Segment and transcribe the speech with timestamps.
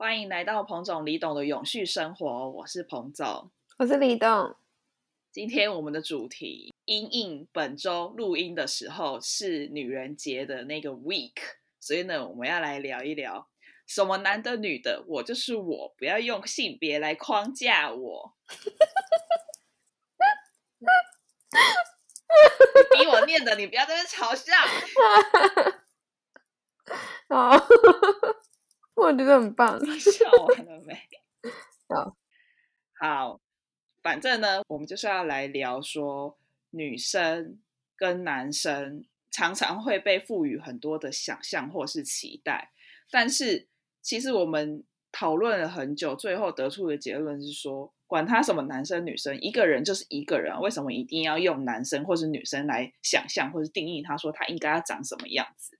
[0.00, 4.56] 欢迎来到彭总李董的永续生活，我是彭总，我是李董。
[5.30, 11.34] 今天我们的主题，因应本周录音的时候是女人节的那个 week，
[11.78, 13.46] 所以呢，我们要来聊一聊
[13.86, 18.34] 什么男的女的，我就是我，不要用性别来框架我。
[22.74, 24.54] 你逼我念的，你不要在这嘲笑。
[27.28, 27.50] 好，
[29.00, 29.78] 我觉得很棒。
[29.98, 30.98] 笑完了没？
[31.88, 32.16] 好，
[32.98, 33.40] 好，
[34.02, 36.38] 反正呢，我们就是要来聊说，
[36.70, 37.58] 女生
[37.96, 42.72] 跟男生常常会被赋予很多的想象或是期待，
[43.10, 43.68] 但是
[44.02, 47.92] 其实我们讨论了很久，最后得出的结论是说。
[48.10, 54.02] 管他什么男生女生，一个人就是一个人，为什么一定要用男生或是女生来想象或是定义？
[54.02, 55.78] 他说他应该要长什么样子？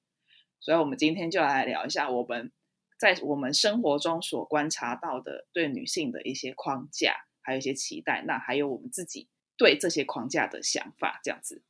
[0.60, 2.52] 所以，我们今天就来聊一下我们
[3.00, 9.26] 在我们生活中所观察到的对女性的一些框架，还有一些期待，那还有我们自己
[9.56, 11.62] 对这些框架的想法，这样子。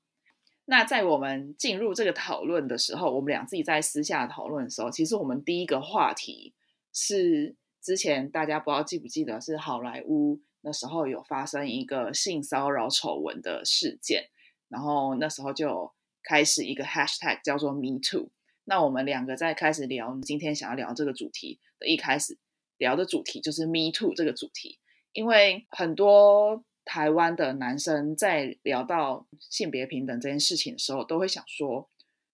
[0.64, 6.52] 那在我们进入这个讨论的时候，我们俩自己在私下讨论的时候，其实我们第一个话题
[6.92, 10.40] 是之前大家不知道记不记得是好莱坞。
[10.62, 14.28] 那时候有发生一个性骚扰丑闻的事件，
[14.68, 18.30] 然后那时候就开始一个 hashtag 叫做 Me Too。
[18.70, 22.38] 那我们两个在开始聊今天想要聊这个主题的一开始
[22.78, 24.78] 聊的主题就是 Me Too 这个主题，
[25.12, 31.90] 因为很多台湾的男生在聊到性别平等这件事情的时候，都会想说，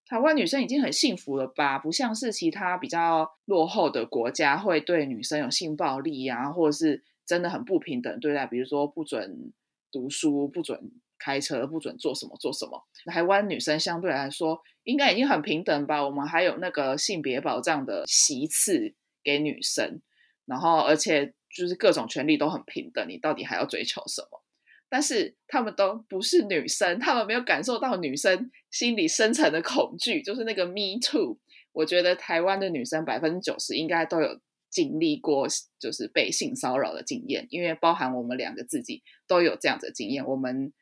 [0.05, 1.79] 台湾女生已经很幸福了吧？
[1.79, 7.03] 不像是其他比较落后的国家会对女生有性暴力啊，或者是。
[7.27, 9.51] 真的很不平等对待，比如说不准
[9.91, 12.83] 读书、不准开车、不准做什么做什么。
[13.05, 16.01] 台湾女生相对来说应该已经很平等吧？
[16.05, 20.01] 我们还有那个性别保障的席次给女生，
[20.45, 24.41] 然后而且就是各种权利都很平等，你到底还要追求什么？
[24.87, 31.37] 但是他们都不是女生，他们没有感受到女生心里深层的恐惧，就是那个 Me Too。
[31.73, 34.39] 我觉得台湾的女生百分之九十应该都有。
[34.71, 35.47] 经历过
[35.79, 40.73] 就是被性骚扰的经验，因为包含我们两个自己都有这样的经验，我们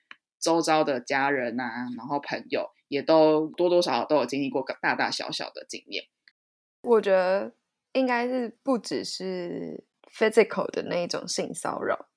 [0.42, 6.06] 周遭的家人啊，然后朋友也都多多少少都有经历过大大小小的经验。
[6.84, 7.54] 我觉得
[7.94, 12.08] 应该是不只是 physical 的那一种性骚扰，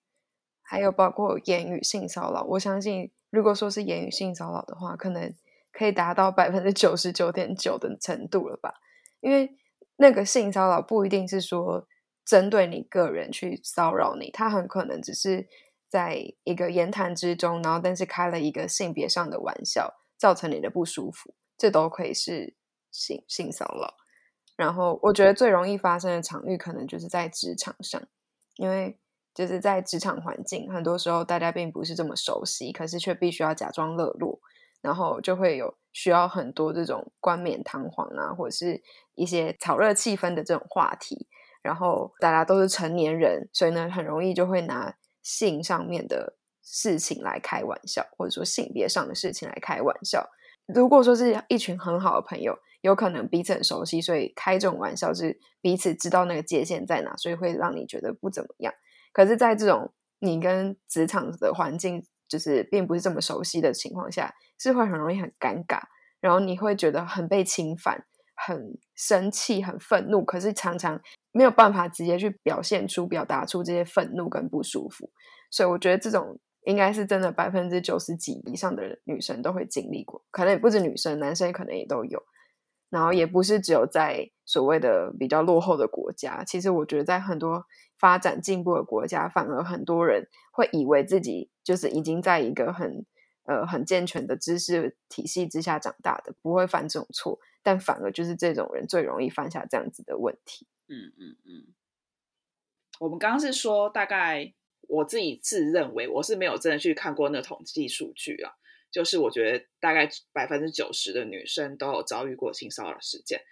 [0.62, 2.42] 还有包括言语性骚扰。
[2.42, 5.34] 我相信，如果说是言语性骚扰的话，可能
[5.72, 8.75] 可以达到百分之九十九点九的程度了吧，
[9.20, 9.56] 因为。
[9.98, 11.88] 那个性骚扰不一定是说
[12.22, 15.48] 针对你个人去骚扰你，他很可能只是
[15.88, 22.54] 在一个言谈之中，然后但是开了一个性别上的玩笑，造成你的不舒服，这都可以是
[22.91, 23.94] 性性骚扰。
[24.56, 28.03] 然后我觉得最容易发生的场域，可能就是在职场上，
[28.56, 28.99] 因为
[29.34, 34.41] 就是在职场环境，很多时候大家并不是这么熟悉，可是却必须要假装热络。
[34.82, 38.81] 然后就会有需要很多这种冠冕堂皇啊，或者是
[39.15, 41.27] 一些炒热气氛的这种话题。
[41.60, 46.37] 然后大家都是成年人，所以呢，很容易就会拿性上面的
[46.69, 50.28] 事情来开玩笑，或者说性别上的事情来开玩笑。
[50.66, 58.75] 如果说是一群很好的朋友，有可能彼此很熟悉，所以开这种玩笑是彼此知道那个界限在哪，所以会让你觉得不怎么样。
[59.12, 65.81] 可是，在这种你跟职场的环境，就是并不是这么熟悉的情况下，是会很容易很尴尬，
[66.21, 68.04] 然后你会觉得很被侵犯、
[68.34, 71.00] 很生气、很愤怒，可是常常
[71.31, 75.10] 没有办法直接去表现出、表达出这些愤怒跟不舒服。
[75.48, 82.22] 所以我觉得这种应该是真的百分之九十几以上的女生都会经历过，可能也不止女生，男生可能也都有。
[82.88, 87.65] 然后也不是只有在所谓的比较落后的国家，其实我觉得在很多。
[87.99, 93.06] 发展进步的国家，反而很多人会以为自己就是已经在一个很
[93.44, 97.38] 呃很健全的知识体系之下长大的，不会犯这种错。
[97.62, 100.66] 但反而就是这种人最容易犯下这样子的问题。
[100.88, 101.72] 嗯嗯嗯。
[103.01, 104.53] 我们刚刚是说，大概
[104.88, 108.53] 我自己自认为我是没有真的去看过那统计数据啊，
[108.91, 113.42] 就是我觉得大概百分之九十的女生都有遭遇过性骚扰事件。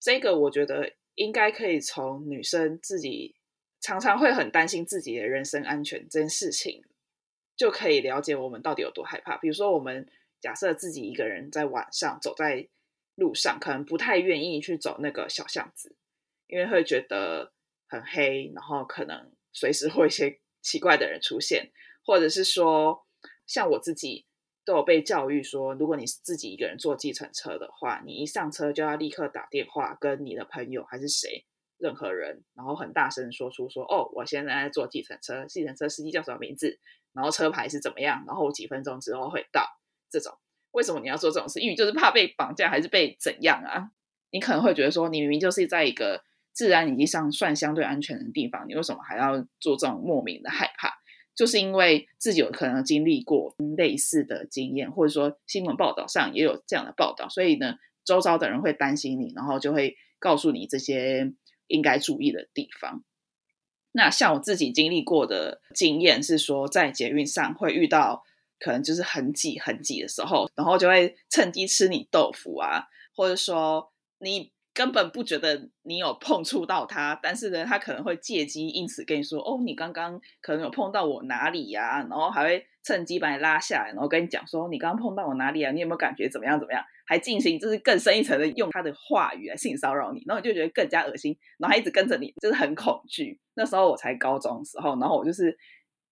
[0.00, 3.36] 这个我觉得应该可以从女生自己。
[3.78, 6.82] 常常会很担心自己的人身安全这件事情，
[7.56, 9.36] 就可以了解我们到底有多害怕。
[9.36, 10.08] 比如说，我们
[10.40, 12.66] 假设自己一个人在晚上走在
[13.14, 15.94] 路上，可能不太愿意去走那个小巷子，
[16.48, 17.52] 因为会觉得
[17.86, 21.70] 很黑，然后可能随时会一些奇怪的人出现，
[22.04, 23.06] 或者是说，
[23.46, 24.26] 像我自己
[24.64, 31.46] 都有被教育说，如果你自己一个人坐计程车的话，你一上车就要立刻打电话跟你的朋友还是谁。
[31.78, 36.80] 任何人，然后很大声说出说哦，我现在在坐计程车，计程车司机叫什么名字，
[37.12, 39.78] 然后车牌是怎么样，然后几分钟之后会到。
[40.10, 40.32] 这种
[40.70, 41.60] 为什么你要做这种事？
[41.60, 43.90] 因为就是怕被绑架，还是被怎样啊？
[44.30, 46.24] 你可能会觉得说，你明明就是在一个
[46.56, 50.90] 自然已经上算相对安全的地方，你为什么还要做这种莫名的害怕？
[51.34, 57.76] 就是因为自己有可能经历过类似的经验，或者说新闻报道上也有这样的报道，所以呢，
[58.06, 61.34] 周遭的人会担心你，然后就会告诉你这些
[61.66, 63.04] 应该注意的地方。
[63.92, 68.24] 那像我自己经历过的经验是说，在捷运上会遇到
[68.58, 74.55] 可能就是很挤很挤的时候，然后就会趁机吃你豆腐啊，或者说你。
[74.76, 85.72] 根本不觉得你有碰触到他，但是呢，他可能会借机因此跟你说：“哦，你刚刚可能有碰到我哪里呀？”然后还会趁机把你拉下来，然后跟你讲说：“你刚刚碰到我哪里啊？
[85.72, 93.40] 你有没有感觉怎么样怎么样？”还进行就是更深一层的用他的话语来性骚扰你，然后你就觉得更加恶心，然后他一直跟着你，就是很恐惧。
[93.54, 95.56] 那时候我才高中时候，然后我就是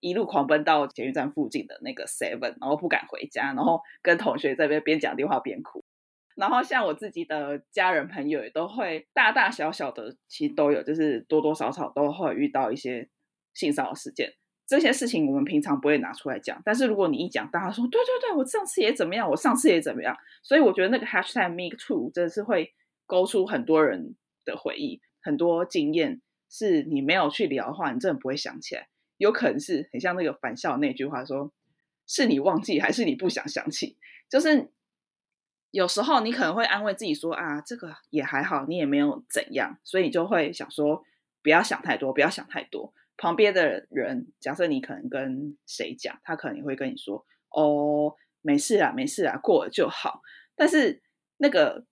[0.01, 5.84] 一路狂奔到捷运站附近的那个 Seven，然后不敢回家，然后跟同学在边边讲电话边哭。
[6.35, 13.09] 然后像我自己的家人朋友也都会大大小小的，其实都有，就是多多少少都会遇到一些
[13.53, 14.35] 性骚扰事件。
[14.67, 20.17] 这些事情我们平常不会拿出来讲，但是如果你一讲，大家说对对对，我上次也怎么样，我上次也怎么样。
[20.43, 22.73] 所以我觉得那个 hashtag me too 真的是会
[23.07, 26.21] 勾出很多人的回忆，很多经验
[26.51, 28.89] 是你没有去聊的话，你真的不会想起来。
[29.19, 31.53] 有可能是很像那个返校那句话说，
[32.09, 33.97] 是你忘记还是你不想想起？
[34.29, 34.73] 就是。
[35.75, 41.03] 有时候你可能会安慰自己说啊，这个也还好，你也没有怎样，所以你就会想说
[41.43, 42.95] 不要想太多，不要想太多。
[43.17, 50.21] 旁边的人，假设你可能跟谁讲，他可能也会跟你说哦，没事啊，没事啊，过了就好。
[50.55, 51.03] 但是
[51.39, 51.85] 那个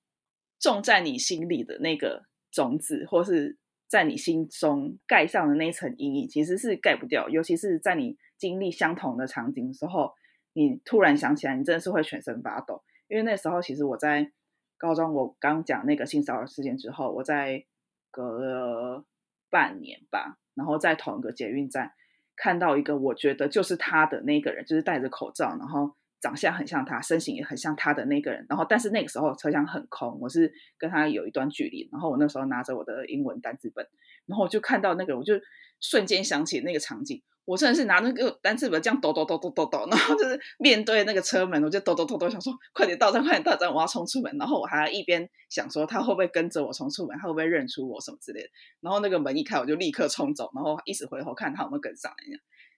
[0.60, 3.58] 种在你心里的那个种子，或是
[3.88, 7.28] 在你心中盖上的那一层阴影，其实是盖不掉。
[7.28, 10.12] 尤其是在你经历相同的场景的时候，
[10.52, 12.84] 你突然想起来，你真的是会全身发抖。
[13.12, 14.32] 因为那时候其实我在
[14.78, 17.62] 高中，我刚讲那个性骚扰事件之后，我在
[18.10, 19.04] 隔了
[19.50, 21.92] 半年吧，然后在同一个捷运站
[22.34, 28.46] 看到一个我觉得就是他的那个人，就是戴着口罩，然后长相很像他，身形也很像他的那个人。
[28.48, 33.86] 然后但是那个时候车厢很空，我是跟他有一段距离，然后我那时候拿着我的英文单词本，
[34.26, 35.34] 然后我就看到那个，我就
[35.80, 37.22] 瞬间想起那个场景。
[37.44, 44.32] 我真的是拿那个单词本这样抖抖抖抖抖抖，然后就是面对那个车门，我就抖抖抖抖，想说快点到站，快点到站，我要冲出门。
[44.38, 48.48] 然后我还要一边想说他会不会跟着我冲出门，他会不会认出我什么之类的。
[48.80, 52.16] 然后那个门一开，我就立刻冲走，然后一直回头看他有没有跟上来。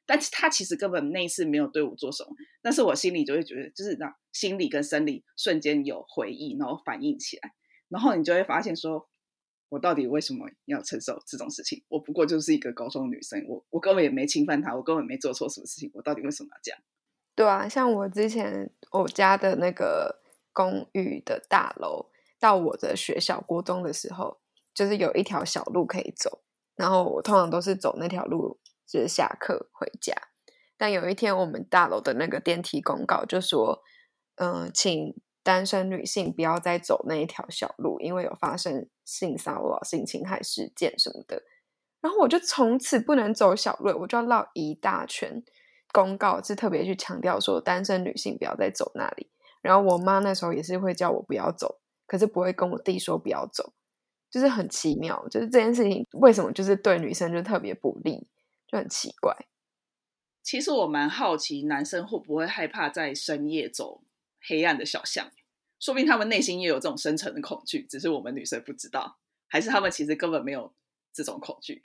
[0.06, 2.30] 但是他其实根本那一次没有对我做什么，
[2.62, 7.50] 但是我心里就会觉得，就是让心理跟生理瞬间有回忆，然后反应起来，
[7.90, 9.06] 然后你就会发现说。
[9.74, 11.82] 我到底为什么要承受这种事情？
[11.88, 16.80] 我不过就是一个高中女生，我我根本也没侵犯他，我根本没做错什么事情，我到底为什么要这样？
[17.34, 20.22] 对啊，像我之前我家的那个
[20.52, 22.06] 公寓的大楼
[22.38, 24.38] 到我的学校国中的时候，
[24.72, 26.44] 就是有一条小路可以走，
[26.76, 30.14] 然后我通常都是走那条路，就是下课回家。
[30.76, 33.82] 但有一天，我们大楼的那个电梯公告就说，
[34.36, 35.16] 嗯，请。
[35.44, 41.44] 单身女性不要再走那一条小路，因为有发生性骚扰、性侵害事件什么的。
[42.00, 45.44] 然后我就从此不能走小路，我就要绕一大圈。
[45.92, 49.28] 公告是特别去强调说，单身女性不要再走那里。
[49.62, 53.72] 然后我妈那时候也是会叫我不要走，可是不会跟我弟说不要走，
[54.28, 55.28] 就是很奇妙。
[55.28, 58.26] 就是这件事情为什么就是对女生就特别不利，
[58.66, 59.32] 就很奇怪。
[60.42, 64.02] 其实我蛮好奇，男生会不会害怕在深夜走？
[64.46, 65.30] 黑暗的小巷，
[65.80, 70.72] 说不定他们内心也有这种深层的恐惧，只是我们女生不知道，还是他们其实根本没有
[71.12, 71.82] 这种恐惧。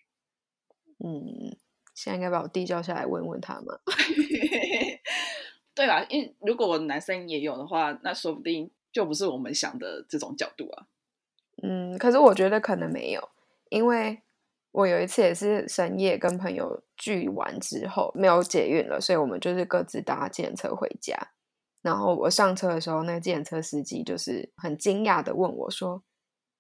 [1.03, 1.55] 嗯，
[1.93, 3.79] 现在应该把我弟叫下来问问他们。
[5.73, 10.87] 对啦，因如果我男生也有的话，那说不定就不是我们想的这种角度啊。
[11.63, 13.29] 嗯，可是我觉得可能没有，
[13.69, 14.21] 因为
[14.71, 21.31] 我有一次也是深夜跟朋友聚完之后没有捷运了，所以我们就是各自搭电车回家。
[21.81, 26.03] 然后我上车的时候，那个计车司机就是很惊讶的问我说：“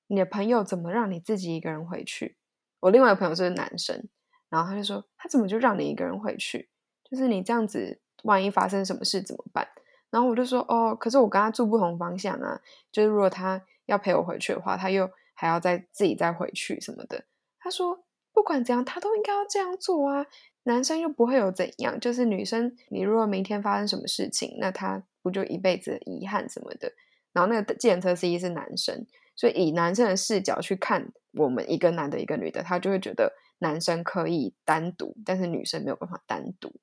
[0.07, 2.37] 你的朋友怎么让你自己一个人回去？”
[2.79, 4.07] 我另外一个朋友是男生，
[4.49, 6.69] 然后他就说：“他怎么就让你一个人回去？
[7.03, 9.67] 就是你这样子，万一发生什么事怎么办？”
[10.09, 12.61] 然后我就说：“哦，可是我跟他住不同方向啊，
[12.91, 17.25] 就是如果他要陪我回去的话，他又还要再自己再回去什么的。”
[17.59, 20.25] 他说：“不管怎样，他都应该要这样做啊。”
[20.63, 26.93] 男生又不会有怎样，就是女生，你如果明天发生什么事情，那他不就一辈子的遗憾什么的。
[27.31, 36.73] 然后那个计程车司机是男生，所以以男生的视角去看我们一个男的，一个女的，他就会觉得男生可以单独，但是女生没有办法单独。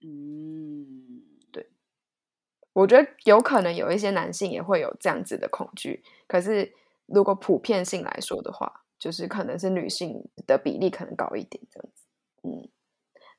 [0.00, 1.70] 嗯，对，
[2.72, 6.74] 我觉得有可能有一些男性也会有这样子的恐惧，可是
[7.06, 12.04] 如果普遍性来说的话，就是可能是女性的比例可能高一点这样子。
[12.42, 12.68] 嗯，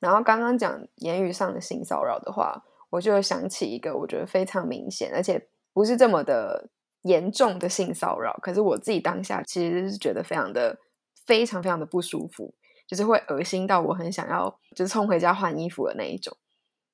[0.00, 2.64] 然后刚刚讲言语上的性骚扰的话，
[2.96, 6.70] 我就想起一个我觉得非常明显，而且不是这么的
[7.02, 10.78] 严重的性骚扰，可是我自己当下其实是觉得非常的
[11.26, 12.54] 非常非常的不舒服，
[12.86, 16.36] 就是会恶心到我很想要就是冲回家换衣服的那一种。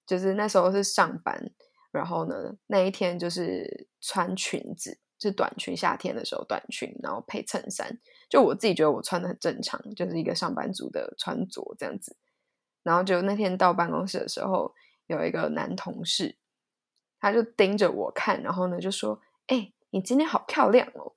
[0.05, 1.53] 就是那时候是上班，
[1.93, 7.97] 然后呢，那一天就是穿裙子，是短裙，夏天的时候短裙，然后配衬衫。
[8.29, 12.17] 就我自己觉得我穿的很正常，就是一个上班族的穿着这样子。
[12.83, 14.75] 然后就那天到办公室的时候，
[15.07, 16.37] 有一个男同事，
[17.21, 21.13] 他就盯着我看，然后呢就说：“哎，你今天好漂亮哦。”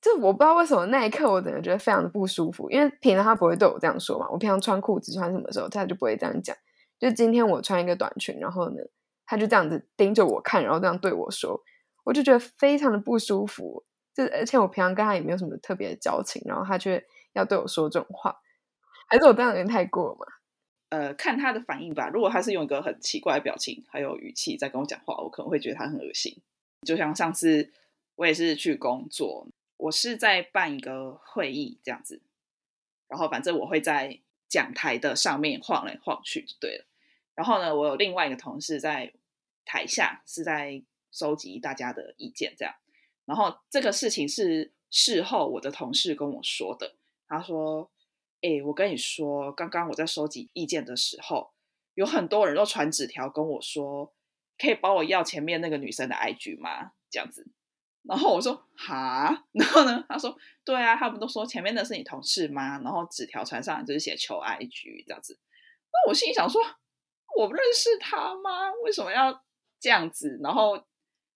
[0.00, 4.28] 就我不知道为什么那一刻我整个觉得非常的不舒服，因为平常他不会对我这样说嘛。
[4.30, 6.56] 我平常穿裤子穿什么时候，他就不会这样讲。
[7.00, 8.76] 就今天我穿一个短裙，然后呢，
[9.26, 11.60] 他就这样子盯着我看，然后这样对我说，
[12.04, 13.84] 我就觉得非常的不舒服。
[14.14, 18.36] 就而且我平常跟他也没有什么特别的交情，然后他却要对我说这种话，
[19.08, 20.26] 还是我这样有点太过了嘛？
[20.90, 22.08] 呃，看他的反应吧。
[22.08, 26.36] 如果他是用一个很奇怪的表情还有语气在跟我讲话，我可能会觉得他很恶心。
[26.86, 27.72] 就像上次
[28.14, 32.22] 我也是去工作，我是在办一个会议这样子，
[33.08, 34.18] 然后反正我会在
[34.48, 36.84] 讲台的上面晃来晃去就对了。
[37.34, 39.12] 然后呢，我有另外一个同事在
[39.64, 42.74] 台下是在收集大家的意见，这样。
[43.26, 46.94] 然后这个事情是事后我的同事跟我说的，
[47.28, 47.90] 他说
[48.40, 51.52] ：“哎，我跟你说，刚刚我在收集意见的时候，
[51.94, 54.12] 有很多人都传纸条跟我说，
[54.58, 56.92] 可以帮我要前面那个女生的 IG 吗？
[57.10, 57.46] 这样子。”
[58.08, 59.44] 然后我说：“哈。
[59.52, 62.80] ”然后呢，他说：“对啊，他们都说前面的是你同事吗？
[62.82, 65.38] 然后纸条传上就是写求 IG 这样子。”
[65.92, 66.60] 那我心里想说。
[67.36, 68.72] 我不认识他吗？
[68.82, 69.44] 为什么要
[69.78, 70.40] 这样子？
[70.42, 70.82] 然后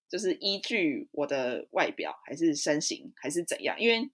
[0.09, 3.79] 就是依据我的外表，还是身形，还是怎样？
[3.79, 4.11] 因为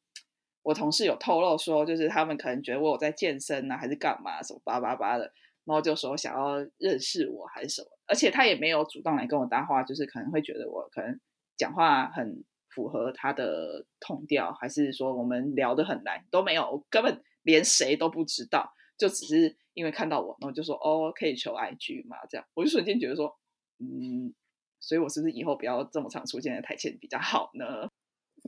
[0.62, 5.24] 我同事有透露说，就是他们可能觉得我有在健身啊，还是干嘛什么叭叭叭的，
[5.64, 7.88] 然后就说想要认识我还是什么。
[8.06, 11.18] 而且他也没有主动来跟我搭话，就是可能会觉得我可能
[11.56, 19.56] 讲话很符合他的痛调，还是说我们聊得很来都没有，我根本连谁都不知道，就只是。
[19.74, 22.16] 因为看到我，然后就说哦，可以求 IG 嘛？
[22.28, 23.32] 这样我就瞬间觉得说，
[23.78, 24.34] 嗯，
[24.80, 27.88] 所以我是不是以后不要这么常出现在台前比较好呢？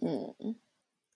[0.02, 0.34] 嗯，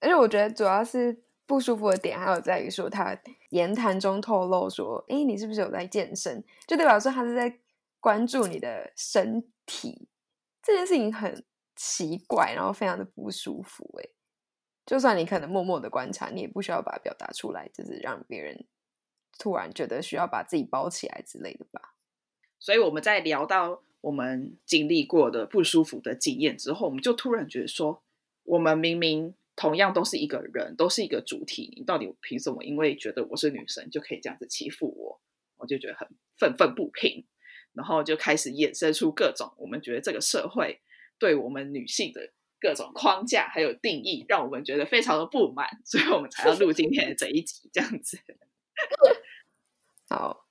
[0.04, 3.18] 而且我觉得主要是不舒服的点还有在于说，他
[3.50, 6.44] 言谈中透露说，哎，你是不是有在健身？
[6.66, 7.58] 就代表说他是在
[7.98, 10.08] 关注你的身体，
[10.62, 11.44] 这件事情很
[11.74, 13.98] 奇怪，然后非常的不舒服。
[14.02, 14.08] 哎，
[14.84, 18.66] 就算你可能默默的观察，你也不需要把它表达出来，就是让别人。
[19.36, 21.96] 突然觉得需要把自己包起来之类的吧，
[22.60, 28.04] 所以我们在聊到我们经历过的不舒服的经验之后，我们就突然觉得说，
[28.44, 32.64] 我们明明同样都是一个人，都是一个主体，你到底凭什么？
[32.64, 35.20] 因为觉得我是女生就可以这样子欺负我？
[35.56, 37.24] 我就觉得很愤愤不平，
[37.72, 40.80] 然后就开始衍生出各种我们觉得这个社会
[41.18, 48.18] 对我们女性的各种框架还有定义，让我们觉得非常的不满，所以我们才要录今天的这一集这样子。
[50.10, 50.46] 好，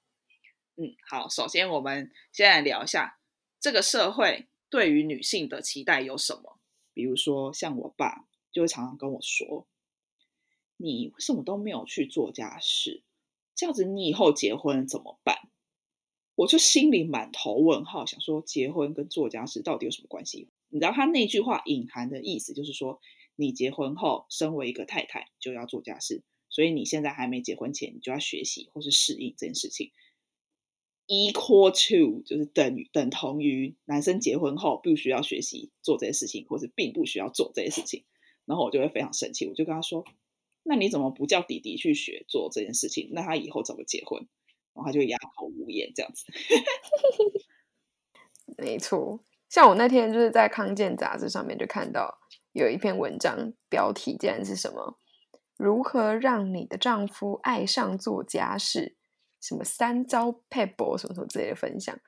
[0.78, 1.28] 嗯，好。
[1.28, 3.20] 首先，我们先来聊一下
[3.60, 6.58] 这个社会对于女性的期待有什么。
[6.94, 9.68] 比如说，像我爸就会常常跟我说
[10.78, 13.04] ：“你为什么都没有去做家事？
[13.56, 15.50] 这样子，你以后结婚怎么办？”
[16.36, 20.48] 我就心里满头问号，想说结婚跟做家事到底有什么关系？
[20.70, 23.00] 你知道他那句话隐含的意思就是说，
[23.36, 26.24] 你结婚后身为一个太太就要做家事。
[26.50, 29.92] 所以你现在还没结婚前，你就要学习或是适应这件事情。
[31.08, 38.04] Equal to 就是等于等同于男生结婚后不需要学习做这些事情，或是并不需要做这些事情。
[38.46, 40.04] 然后我就会非常生气，我就跟他说
[40.64, 43.10] ：“那你怎么不叫弟弟去学做这件事情？
[43.14, 44.28] 那他以后怎么结婚？”
[44.74, 46.26] 然后他就哑口无言这样子。
[48.58, 49.20] 没错，
[49.50, 52.20] 像我那天就是在康健杂志上面就看到
[52.52, 54.98] 有一篇文章，标题竟然是什么？
[55.56, 58.98] 如何让你的丈夫爱上做家事？
[59.40, 62.00] 什么三招 pebble 什么什么之类的分享，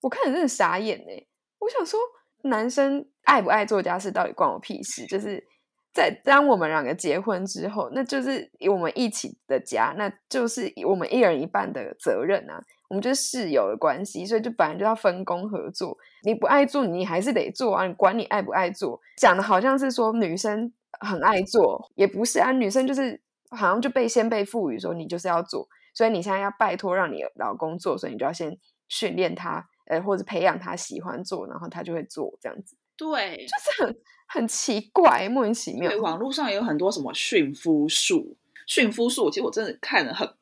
[0.00, 1.26] 我看了真的傻眼呢。
[1.60, 2.00] 我想说，
[2.42, 5.06] 男生爱不爱做家事到底关我屁事？
[5.06, 5.46] 就是
[5.92, 12.62] 在当我们两个结婚之后，那就是我们一起的家，那就是我们一人一半的责任啊。
[12.88, 15.96] 我们就是室友的关系，所以就本来就要分工合作。
[16.24, 19.00] 你不爱做，你还是得做啊，你管你爱不爱做。
[19.16, 32.76] 讲的好像是说女生很爱做，也不是啊，女生就是好像就被先被赋予说你就是要做，所以你现在要拜托让你老公做，所以你就要先训练他，呃，或者培养他喜欢做，然后他就会做这样子。
[33.00, 33.96] 对，就是很
[34.28, 35.90] 很奇怪，莫名其妙。
[35.90, 40.32] 对，网络上也有很多什么驯夫术，驯夫术，其实我真的看了很。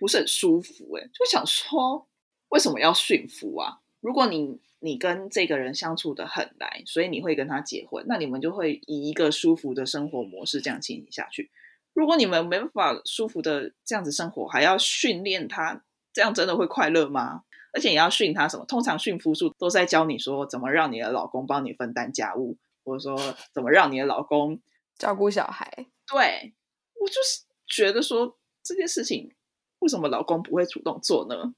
[0.00, 2.06] 不是很舒服哎，就想说
[2.50, 3.80] 为什么要驯服啊？
[4.00, 11.50] 如果你你跟这个人相处的很来，所以你会跟他结婚，那你们就会以一个舒服的生活模式这样进行下去。
[11.94, 17.42] 如果你们没办法舒服的这样子生活，还要训练他，这样真的会快乐吗？
[17.72, 18.64] 而且也要训他什么？
[18.66, 24.60] 通常驯服术都在教你说怎么让你的老公帮你分担家务，或者说怎么让你的老公
[24.96, 25.86] 照顾小孩。
[26.06, 26.54] 对
[27.00, 29.32] 我就是觉得说这件事情。
[29.80, 31.54] 为什么老公不会主动做呢？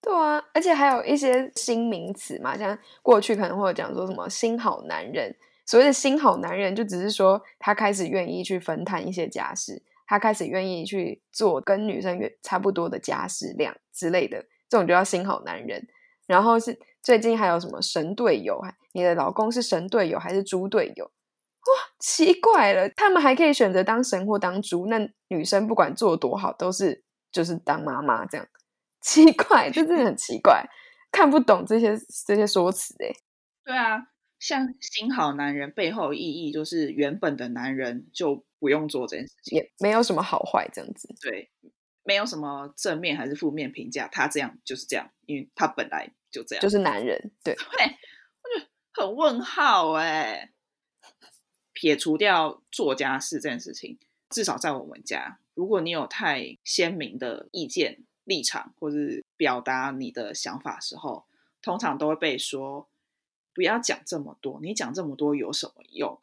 [0.00, 5.34] 对啊，而且还有一些新名词嘛，像过去可能会有讲说什么“新好男人”。
[5.66, 15.86] 所谓的新好男人，就只是说他开始愿意去分摊一些家事，他开始愿意去做跟女生差不多的家事量之类的，这种就叫新好男人。
[16.26, 18.60] 然后是最近还有什么神队友？
[18.92, 21.04] 你的老公是神队友还是猪队友？
[21.04, 27.04] 哇，奇怪了，他们还可以选择当神或当猪，那女生不管做多好都是。
[27.30, 28.48] 就是当妈妈这样，
[29.02, 30.64] 奇怪，就真的很奇怪，
[31.12, 31.94] 看不懂这些
[32.26, 33.12] 这些说辞哎。
[33.62, 34.02] 对啊，
[34.40, 41.14] 像新好男人背后意义就是原本的男人就不用做这件事情，也没有什么好坏这样子。
[41.20, 41.50] 对，
[42.08, 47.30] 没有什么正面还是负面评价，他这样就是这样，因为他本来就这样，就是男人。
[47.44, 47.84] 对， 对，
[48.42, 50.50] 我觉得很问号哎。
[51.74, 53.98] 撇除掉做家事这件事情，
[54.30, 55.38] 至少在我们家。
[55.54, 61.26] 如果你有太鲜明的意见立场，或是表达你的想法时候，
[61.62, 62.88] 通常都会被说
[63.54, 64.58] 不要讲这么多。
[64.60, 66.18] 你讲这么多有什么用？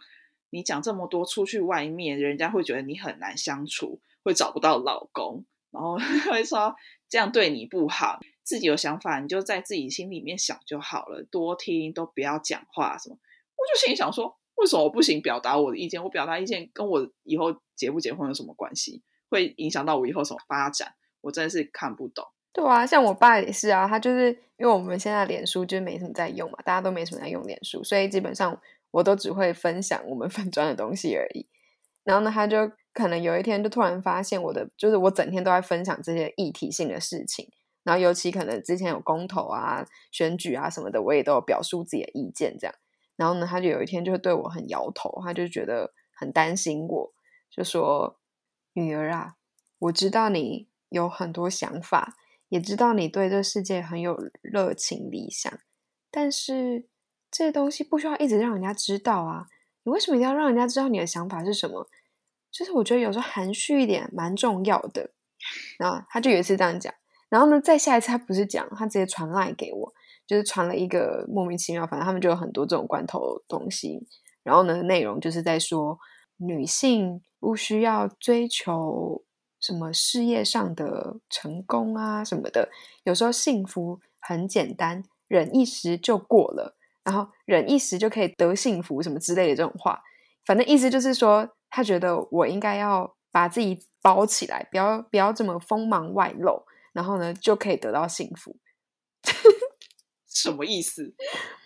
[0.50, 5.98] 你讲这么多出去外面，人家会觉得你很难相处，会找不到老公，然后
[6.32, 6.74] 会说
[7.08, 8.20] 这样对你不好。
[8.44, 13.17] 自己有想法，你就在自己心里面想就好了，多听都不要讲话什么。
[13.56, 16.04] 我就心里想说，为什么我不行表达我的意见？
[16.04, 19.02] 我表达意见跟我以后结不结婚有什么关系？
[19.30, 20.93] 会影响到我以后什么发展？
[21.21, 22.23] 我真的是看不懂。
[22.54, 31.47] 对啊，像我爸也是啊，他就是因为我们现在脸书就没什么在用嘛，大家都没什么在用脸书，所以基本上我都只会分享我们粉砖的东西而已。
[32.04, 37.47] 然后呢，他就可能有一天就突然发现我的，就是我整天都在分享这些议题性的事情，
[37.84, 42.73] 然后尤其可能之前有公投啊、选举啊什么的，我也都有表述自己的意见这样。
[43.15, 47.13] 然后呢，他就有一天就会对我很摇头，他就觉得很担心我，
[47.51, 48.17] 就说。
[48.77, 49.38] 女儿啊，
[49.79, 52.17] 我知道你有很多想法，
[52.49, 55.49] 也知道你对这世界很有热情理想，
[56.12, 56.86] 但是
[57.31, 59.47] 这些东西不需要一直让人家知道啊。
[59.84, 61.88] 你为什么一定要让人家知道你的想法是什么？
[62.58, 65.12] 就是我觉得有时候含蓄一点蛮重要的。
[65.78, 66.94] 然后他就有一次这样讲，
[67.30, 69.94] 然后呢，再下一次他不是讲，他直接传赖给我，
[70.26, 74.08] 就是传了一个莫名其妙，反正他们就有很多这种罐头东西。
[74.44, 76.00] 然后呢，内容就是在说
[76.38, 77.22] 女性。
[77.38, 79.24] 不需要追求
[79.60, 82.70] 什么事业上的成功啊什么的，
[83.04, 90.02] 有时候幸福很简单，忍一时就过了，然后忍一时就可以得幸福什么之类的这种话，
[90.44, 98.58] 反正意思就是说，他觉得我应该要把自己包起来，不要不要这么锋芒外露，然后呢就可以得到幸福。
[100.28, 101.15] 什么意思？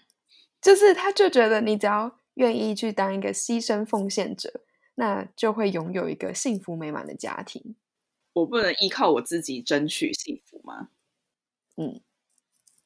[0.61, 4.65] 就是他就觉得你只要愿意去当一个牺牲奉献者。
[4.95, 7.77] 那就会拥有一个幸福美满的家庭。
[8.33, 10.89] 我不能依靠我自己争取幸福吗？
[11.77, 12.01] 嗯，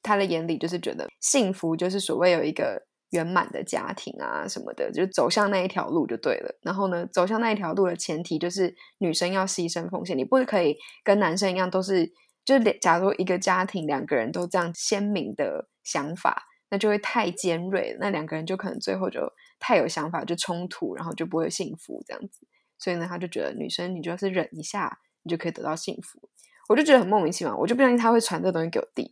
[0.04, 6.54] 他的眼里就是觉得幸福就是所谓有一个圆满的家庭啊什么的，就走向那一条路就对了。
[6.62, 12.12] 然后呢，走向那一条路的前提就是女生要牺牲奉献，你不可以跟男生一样都是，
[12.45, 19.32] 就是假如一个家庭两个人都这样鲜明的想法，那就会太尖锐，那两个人就可能最后就。
[19.65, 22.45] 太有想法就冲突，然后就不会幸福这样子。
[22.78, 26.19] 所以呢，他就觉得女生你就是忍一下，你就可以得到幸福。
[26.67, 29.10] 我就觉得很莫名其妙，我就不相信他会传这东西给我弟，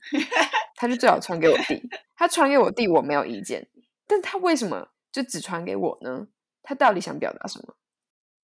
[0.75, 1.81] 他就最好传给我弟。
[2.17, 3.65] 他传给我弟，我没有意见，
[4.11, 6.27] 但他为什么就只传给我呢？
[6.61, 7.75] 他到底想表达什么？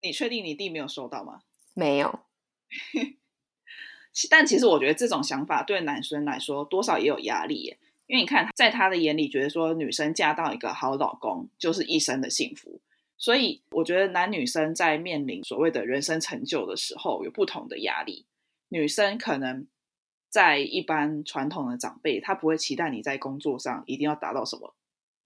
[0.02, 1.42] 你确定你弟没有收到吗？
[1.74, 2.22] 没有。
[4.32, 7.78] 但其实我觉得这种想法对男生来说多少也有压力耶。
[8.06, 12.80] 因为你看，在他的眼里，觉得说女生嫁到一个好老公就是一生的幸福，
[13.18, 18.26] 所以我觉得男女生在面临所谓的人生成就的时候，有不同的压力。
[18.70, 19.68] 女生可能
[20.30, 24.74] 在一般传统的长辈，他不会期待你在工作上一定要达到什么，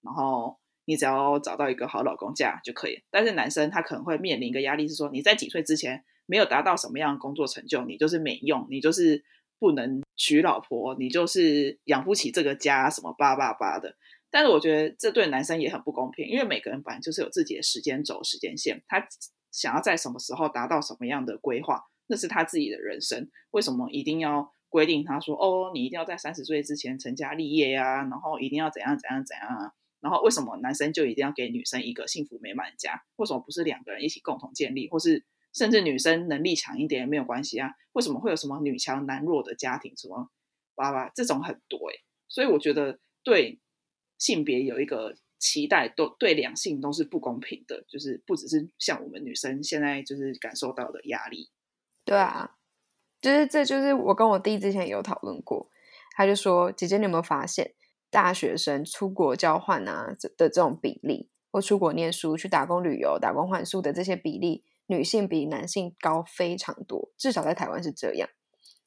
[0.02, 3.02] 然后你只要找到一个好老公嫁就可以。
[3.10, 9.24] 但是男生他可能会面临一个压力，是说你在几岁之前没有达到什么样的工作成就，你就是没用，你就是
[9.58, 13.96] 不能娶老婆，你就是养不起这个家，什么八八八的。
[14.30, 19.06] 但是我觉得这对男生也很不公平，因为每个人本来就是有自己的时间轴、时间线，他
[19.50, 23.28] 想要在什么时候达到什么样的规划，那是他自己的人生。
[23.50, 28.04] 为什么一定要规定他说哦，你一定要在三十岁之前成家立业呀？
[28.04, 29.74] 然后一定要怎样怎样怎样啊？
[30.02, 33.02] 然后为什么男生就一定要给女生一个幸福美满的家？
[33.16, 37.70] 为什么不是两个人一起共同建立，或是甚至女生能力强一点也没有关系啊？
[37.92, 39.96] 为什么会有什么女强男弱的家庭？
[39.96, 40.28] 什么
[40.74, 43.58] 爸爸这种很多哎，所以我觉得对。
[44.18, 51.50] 性别有一个期待，都对两性都是不公平的，就是不只是像我们女生现在就是感受到的压力。
[52.04, 52.54] 对啊，
[53.20, 55.68] 就是这就是我跟我弟之前有讨论过，
[56.16, 57.74] 他就说：“姐姐，你有没有发现
[58.12, 68.28] 大学生出国交换啊的这种比例，或出国念书、去打工旅游、打工换宿的这些比例，女性比男性高非常多，至少在台湾是这样。”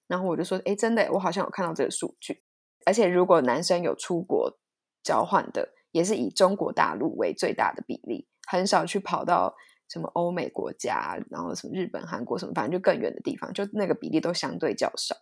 [0.08, 2.44] 然后我就说：“哎，真的，我好像有看到这个数据，
[2.86, 4.58] 而且如果男生有出国。”
[5.06, 9.54] 交换的也是以中国大陆为最大的比例，很少去跑到
[9.88, 15.16] 什么欧美国家，然后什么日本、韩国什么，反正就更远的地方，就那个比例都相对较少。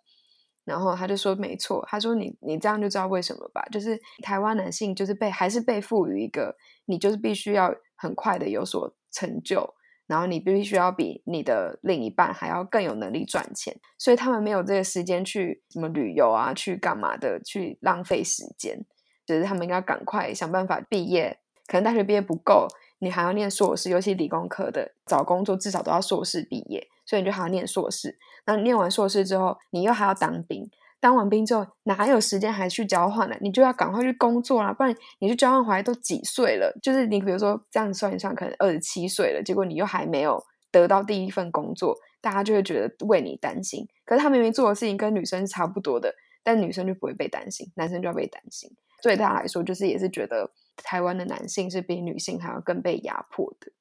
[0.65, 3.63] 然后他就说：“没错，他说你你这样就知道为什么吧？
[3.71, 9.73] 就是台湾男性就是被还是被赋予一个，你就是必须要很快的有所成就，
[10.07, 18.85] 然后你必须要比你的另一半还要更有能力赚钱，所以他们没有这个时间去什么旅游啊，去干嘛的，去浪费时间。”
[19.25, 22.67] 就是他们应该赶快想办法毕业，可能大学毕业不够，
[22.99, 28.17] 你还要念硕士，尤其理工科的找工作至少都要硕士毕业，所以你就还要念硕士。
[28.45, 33.35] 那念完硕士之后，你又还要当兵，当完兵之后哪有时间还去交换呢？
[33.41, 36.77] 你就要赶快去工作啦，不然你去交换回来都几岁了？
[36.81, 43.87] 就是你比如说这样算一算，可能二十七岁了，结果你又还没有得到第一份工作，大家就会觉得为你担心。
[44.05, 48.69] 可是他明明做的事情跟女生是差不多的，但女生就不会被担心，男生就要被担心。
[49.01, 53.71] 对他来说，就是也是觉得台湾的男性是比女性还要更被压迫的。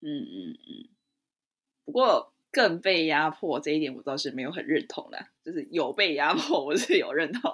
[0.00, 0.94] 嗯嗯嗯。
[1.84, 5.18] 不过更被压迫这一点，我倒是没有很认同的。
[5.44, 7.52] 就是有被压迫，我是有认同。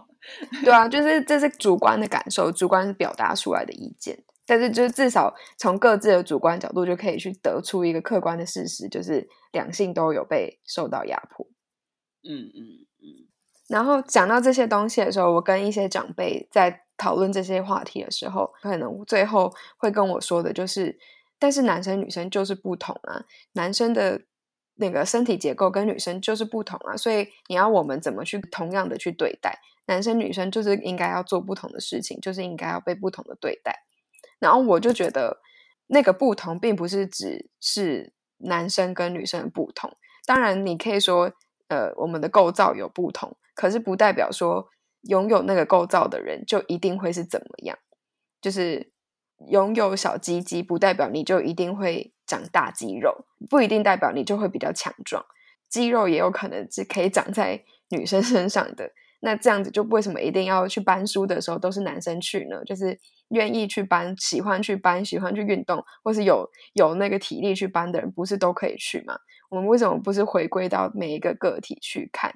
[0.62, 4.22] 对啊，就是这是主观的感受，主观表达出来的意见。
[4.46, 11.44] 但是，就是至少从各自的主观角度，就可以去得出一个客观的事实，就是两性都有被受到压迫。
[12.22, 13.26] 嗯嗯嗯。
[13.68, 20.96] 然后讲到这些东西的时候，我跟一些长辈在讨论这些话题的时候，可能最后会跟我说的就是：
[21.40, 24.22] 但是男生女生就是不同啊，男生的
[24.82, 33.84] 那个身体结构跟女生就是不同啊，所以你要我们怎么去同样的去对待男生女生，就是应该要做不同的事情，就是应该要被不同的对待。
[34.40, 35.40] 然后我就觉得
[35.86, 41.32] 那个不同，并不是只是男生跟女生的不同，当然你可以说，
[41.68, 43.36] 呃，我们的构造有不同。
[43.54, 44.68] 可是不代表说
[45.02, 47.78] 拥有那个构造的人就一定会是怎么样，
[48.40, 48.91] 就是
[49.48, 55.24] 拥有小鸡鸡不代表你就一定会长大肌肉，不一定代表你就会比较强壮，
[55.68, 58.92] 肌肉也有可能是可以长在女生身上的。
[59.20, 62.64] 那这样子就为什么一定要去搬书的时候都是男生去呢？
[62.64, 69.16] 就是愿意去搬、喜欢去搬、喜欢去运动，或是有有那个体力去搬的人，不是都可以去吗？
[69.48, 72.34] 我们为什么不是回归到每一个个体去看？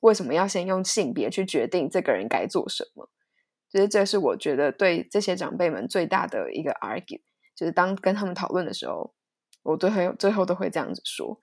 [0.00, 3.08] 为什么要先用性别去决定这个人该做什么？
[3.72, 7.22] 其实这是我觉得对这些长辈们最大的一个 argue，
[7.56, 9.14] 就是当跟他们讨论的时候，
[9.62, 11.40] 我最后最后都会这样子说，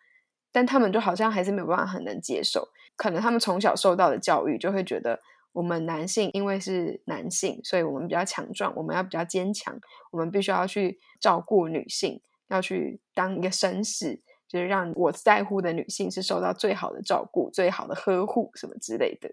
[0.51, 2.69] 但他们就好像还是没有办法很能接受。
[2.95, 5.19] 可能他们从小受到的教育就会觉得，
[5.53, 9.79] 我们男性因为是男性，所以我们比较强壮，我们要比较坚强，
[10.11, 14.21] 我们必须要去照顾女性，要去当一个绅士。
[14.47, 19.29] 就是让我在乎的女性是受到最好的照顾、最好的呵护，什么之类的。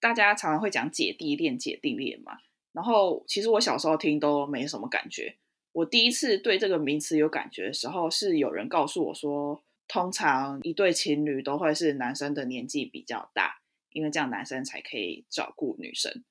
[0.00, 2.38] 大家常常会讲姐弟恋、姐弟恋嘛。
[2.72, 5.36] 然后其实我小时候听都没什么感觉。
[5.72, 16.24] 我第一次对这个名词有感觉的时候，是有人告诉我说，通常一对情侣都会是男生的年纪比较大，因为这样男生才可以照顾女生。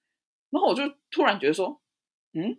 [0.49, 1.81] 然后我就突然觉得说，
[2.33, 2.57] 嗯，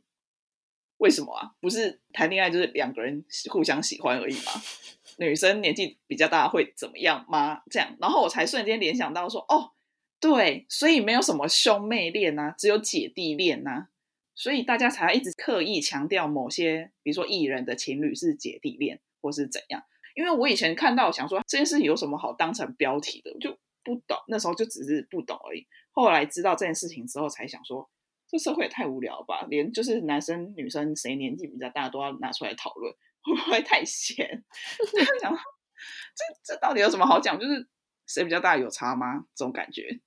[0.99, 1.55] 为什么啊？
[1.61, 4.53] 不是谈恋爱就是两个人互相喜欢而已吗？
[5.19, 7.63] 女生年纪比较大会怎么样吗？
[7.71, 9.73] 这样，然后我才瞬间联想到说，哦，
[10.21, 13.89] 对，所以没有什么兄妹恋呐，只有姐弟恋呐，
[14.35, 19.83] 所以大家才要一直刻意强调某些，比如说艺人的情侣是姐弟恋或是怎样。
[20.15, 25.65] 因为我以前看到想说这件事情有什么好当成标题的，就不懂，那时候就只是不懂而已。
[25.93, 27.89] 后来知道这件事情之后，才想说，
[28.29, 29.47] 这社会也太无聊吧？
[29.49, 34.45] 连就是男生女生谁年纪比较大都要拿出来讨论，会不会太闲？
[35.23, 37.39] 想这这到底有什么好讲？
[37.39, 37.69] 就是
[38.09, 39.25] 谁比较大有差吗？
[39.37, 40.01] 这种感觉。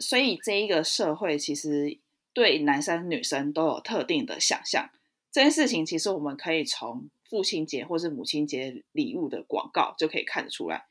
[0.00, 1.98] 所以这一个社会其实
[2.32, 4.90] 对男生女生都有特定的想象。
[5.32, 10.86] 这件事情其实我们可以从父亲节或是母亲节礼物的广告就可以看得出来。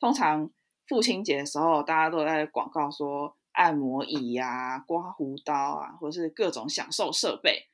[0.00, 0.50] 通常
[0.86, 7.66] 父亲节的时候，大家都在广告说按摩椅呀、刮胡刀啊，或者是各种享受设备，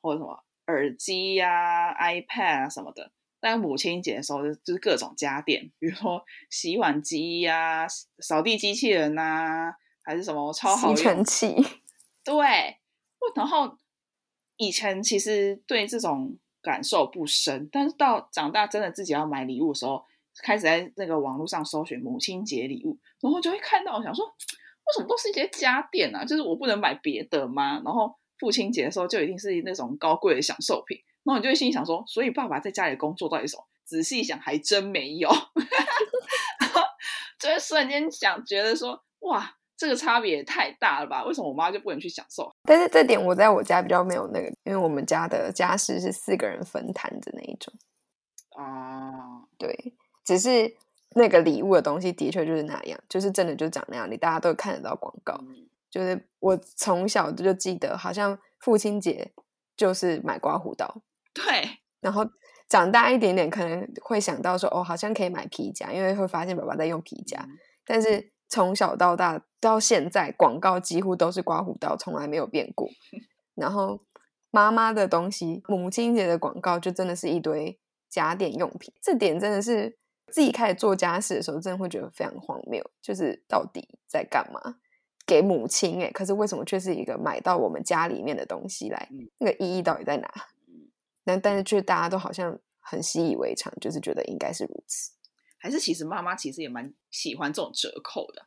[0.00, 3.12] 或者什么耳机呀、iPad 啊什么的。
[3.38, 7.86] 但母亲节的时候，就是各种家电，比如说洗碗机呀、
[8.18, 9.74] 扫地机器人呐，
[10.06, 11.54] 还是什么超好吸尘器。
[12.24, 12.34] 对，
[13.34, 13.76] 然后。
[14.58, 20.02] 以前其实对这种感受不深，但是到长大真的自己要买礼物的时候，
[20.42, 26.24] 开始在那个网络上搜寻母亲节礼物，然后就会看到，想说为什么都是一些家电啊？
[26.24, 27.82] 就是我不能买别的吗？
[27.84, 33.62] 然后父亲节的时候就一定是那种高贵的享受品，然后你就会心里想说，所以爸爸在家里工作到底什么？
[33.84, 35.28] 仔细想还真没有，
[37.38, 39.55] 就会瞬间想觉得说，哇。
[39.76, 41.22] 这个差别也太大了吧？
[41.24, 42.50] 为什么我妈就不能去享受？
[42.62, 47.74] 但是这点我在我家比较没有那个，因为我们家的家事是四个人分摊的那一种。
[48.56, 50.74] 啊，对，只是
[51.14, 55.38] 那个礼物的东西的确就是那样，就是真的就长那样，你大家都看得到广告。
[55.90, 59.30] 就是我从小就记得，好像父亲节
[59.76, 61.02] 就是买刮胡刀。
[61.34, 62.26] 对，然后
[62.66, 67.46] 长大一点点，可能会想到说，哦，好像可以买皮夹，因为会发现爸爸在用皮夹，
[67.84, 68.32] 但是。
[68.48, 72.88] 从小到大到现在，广告几乎都是刮胡刀，从来没有变过。
[73.54, 74.00] 然后
[74.50, 77.78] 妈妈的东西，母亲节的广告就真的是一堆
[78.08, 78.92] 家电用品。
[79.02, 79.96] 这点真的是
[80.30, 82.82] 自己开始做家事的时候，真的会觉得非常荒谬。
[83.02, 84.76] 就是到底在干嘛？
[85.26, 89.08] 给母亲哎，可是为什么却是一个买到我们家里面的东西来？
[89.38, 90.32] 那个意义到底在哪？
[91.24, 95.10] 那但是却大家都好像很习以为常，就是觉得应该是如此。
[95.58, 98.42] 还是其实妈妈其实也蛮喜欢这种折扣的，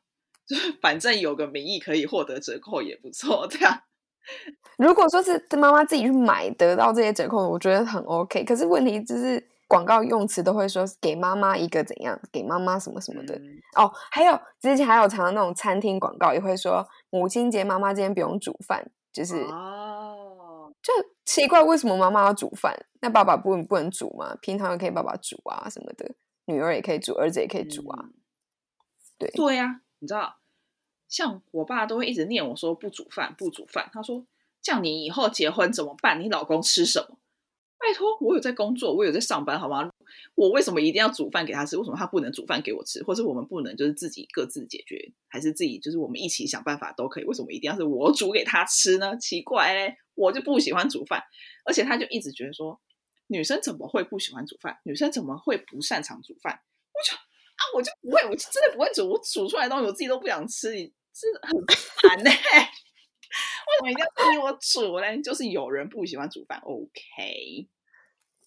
[0.48, 3.48] 就是 反正有个名义可以获得折扣也不错。
[3.50, 3.82] 这样，
[4.78, 8.44] 如果说是妈妈自己去买得到这些折扣，我觉得很 OK。
[8.44, 13.40] 可是问题就是广告用词都会说给妈妈一个怎样，给妈妈什么什么的
[13.76, 13.92] 哦。
[14.12, 20.94] 还有之前还有常常那种餐厅广告也会说母亲节妈妈今天不用煮饭，就是哦，就
[21.26, 22.76] 奇怪为什么妈妈要煮饭？
[23.02, 24.36] 那爸爸不不能煮吗？
[24.42, 26.16] 平常也可以爸爸煮啊什么的。
[26.50, 28.10] 女儿也可以煮，儿子也可以煮啊。
[29.20, 30.40] 对对呀，你知道，
[31.08, 33.88] 像我爸都会一直念我说不煮饭，不煮饭。
[33.94, 34.26] 他说
[34.64, 36.20] ：“这样你以后结婚怎么办？
[36.20, 37.18] 你老公吃什么？”
[37.78, 39.90] 拜托，我有在工作，我有在上班，好吗？
[40.36, 41.78] 我为什么一定要煮饭给他吃？
[41.78, 43.04] 为什么他不能煮饭给我吃？
[43.04, 47.26] 或是我们不能就是自己各自解决，还是自己就是我们一起想办法都可以？
[47.26, 49.16] 为什么一定要是我煮给他吃呢？
[49.18, 51.22] 奇怪嘞，我就不喜欢煮饭，
[51.66, 52.80] 而且他就一直觉得说。
[53.30, 54.80] 女生怎么会不喜欢煮饭？
[54.84, 56.60] 女生怎么会不擅长煮饭？
[56.94, 59.08] 我就啊，我就不会，我就真的不会煮。
[59.10, 61.52] 我煮出来的东西我自己都不想吃，你真的很
[62.02, 62.30] 烦呢。
[63.70, 65.22] 为什么一定要逼我煮嘞？
[65.22, 67.70] 就是有人不喜欢煮饭，OK？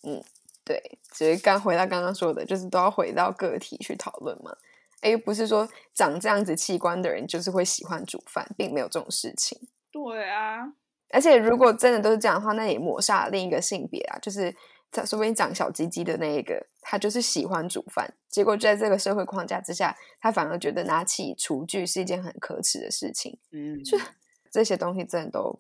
[0.03, 0.23] 嗯，
[0.65, 0.99] 对。
[1.13, 4.57] 所以刚回到刚刚说的，就是都要回到个体去讨论嘛。
[5.01, 9.69] 哎，不是说长这样子器官的人就是会喜欢煮饭，并没有这种事情。
[9.93, 10.73] 对啊，
[11.13, 14.55] 而且如果真的都是这样的话，那也抹杀了另一个性别啊，就是。
[14.95, 23.39] 他说不定长小鸡鸡的那一个，他就是喜欢煮饭，结果在这个社会框架之下，他反而觉得拿起厨具是一件很可耻的事情。
[23.53, 23.97] 嗯，就
[24.53, 25.59] 这些东西真的都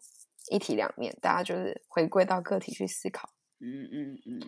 [0.50, 3.30] 一体两面，大家就是回归到个体去思考。
[3.60, 4.40] 嗯嗯嗯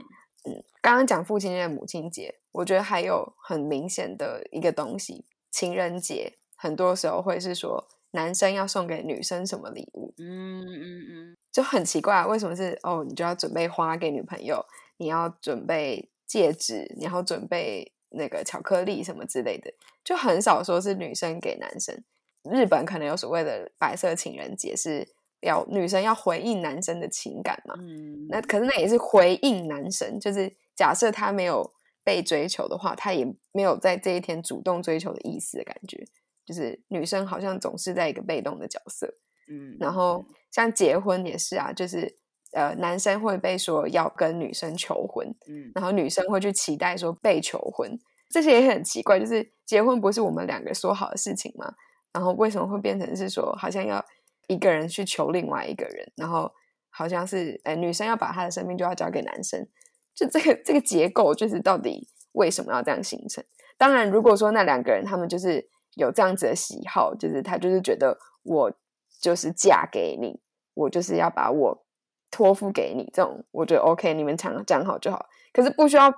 [0.50, 0.62] 嗯。
[0.82, 10.14] 刚刚讲父亲节、母亲节，我觉得还有很明显的一个东西，情人节，很多时候会是说男生要送给女生什么礼物。
[10.18, 11.36] 嗯嗯嗯。
[11.52, 13.04] 就很奇怪，为什么是哦？
[13.06, 14.64] 你就要准备花给女朋友，
[14.96, 19.72] 你要准备戒指，你要准备那个巧克力什么之类的，
[20.02, 22.02] 就很少说是女生给男生。
[22.50, 25.06] 日本可能有所谓的白色情人节，是
[25.40, 27.74] 要女生要回应男生的情感嘛？
[27.78, 31.72] 嗯，那可是那也是回应男生，就是假设他没有
[32.02, 36.04] 被追求的话，他也没有在这一天主动追求的意思的感觉，
[36.44, 39.06] 就是女生好像总是在一个被动的角色。
[39.48, 42.16] 嗯，然后像结婚也是啊，就是
[42.52, 47.98] 呃，男生会被说要跟女生求婚，嗯，然后女生会去期待说被求婚，
[48.30, 51.74] 这些也很奇怪，就是结婚不是我们两个说好的事情吗？
[52.12, 54.02] 然后为什么会变成是说好像要
[54.46, 56.50] 一个人去求另外一个人，然后
[56.88, 59.66] 好像是呃女生要把她的生命就要交给男生，
[60.14, 63.44] 就这个这个结构就是到底为什么要这样形成？
[63.76, 68.72] 当然，如果说那两个人他们就是有这样子的喜好，就是他就是觉得我
[69.20, 70.40] 就是嫁给你，
[70.74, 71.84] 我就是要把我
[72.30, 75.26] 托付给你，这种我觉得 OK，你们讲讲好就好。
[75.52, 76.12] 可是不需要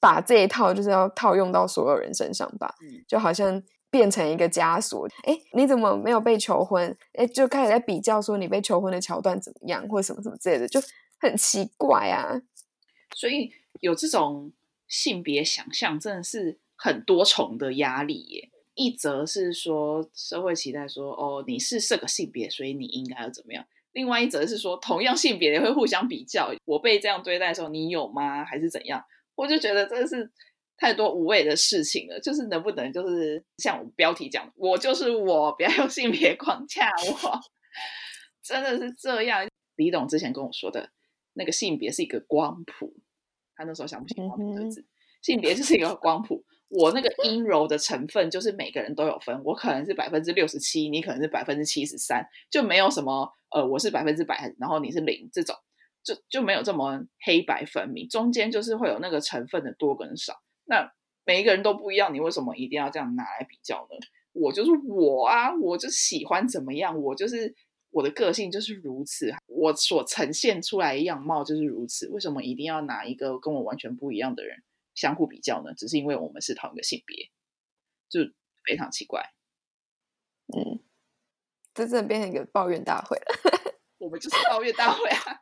[0.00, 2.74] 把这一套就是要套用到所有人身上吧？
[3.08, 5.08] 就好像变成一个枷锁。
[5.24, 6.94] 哎，你怎么没有被求婚？
[7.14, 10.78] 哎，就开始在比较说你被求婚的桥段怎么样，或者什么什么之类的，就
[11.18, 12.40] 很奇怪啊。
[13.16, 14.52] 所以有这种
[14.86, 18.50] 性别想象，真的是很多重的压力耶。
[18.82, 28.44] 一则是说社会期待说，哦，你是这个性别，所以你应该要怎么样；另外一则是说，同样性别也会互相比较，我被这样对待的时候，你有吗？
[28.44, 29.04] 还是怎样？
[29.34, 30.30] 我就觉得真的是
[30.76, 32.18] 太多无谓的事情了。
[32.20, 37.40] 就是能不能就是像我标题讲，我就是我，不要用性别框架我。
[38.42, 39.46] 真的是这样。
[39.76, 40.90] 李董之前跟我说的。
[41.34, 42.94] 那个性别是一个光谱，
[43.56, 44.84] 他那时候想不起光谱的字，
[45.22, 46.44] 性别就是一个光谱。
[46.72, 55.54] 我那个阴柔的成分就是每个人都有分，我可能是百分之六十七，你可能是百分之七十三，就没有什么呃，我是百分之百，然后你是零这种，
[56.02, 60.34] 就就没有这么黑白分明，中间就是会有那个成分的多跟少。
[60.64, 60.90] 那
[61.24, 63.96] 每一个人都不一样，你为什么一定要这样拿来比较呢？
[64.32, 67.54] 我就是我啊，我就喜欢怎么样，我就是。
[67.94, 72.08] 我的个性就是如此，我所呈现出来样貌就是如此。
[72.08, 74.56] 为什么一定要拿一个跟我完全不一样的人
[74.94, 75.74] 相互比较呢？
[75.74, 77.30] 只是因为我们是同一个性别，
[78.08, 78.20] 就
[78.64, 79.32] 非常奇怪。
[80.54, 80.82] 嗯，
[81.74, 83.26] 这真的变成一个抱怨大会了。
[83.98, 85.40] 我们就是抱怨大会啊！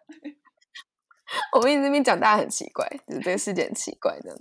[1.56, 4.36] 我们这边讲大家很奇怪，就是这个事件很奇怪的。